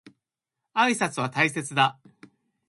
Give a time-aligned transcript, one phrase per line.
[0.73, 1.99] 挨拶は大切だ。